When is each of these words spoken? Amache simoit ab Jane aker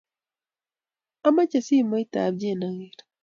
Amache 1.27 1.59
simoit 1.67 2.13
ab 2.23 2.33
Jane 2.41 2.65
aker 2.69 3.01